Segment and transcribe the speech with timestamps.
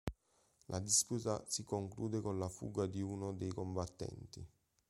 [0.69, 4.43] La disputa si conclude con la fuga di uno dei combattenti.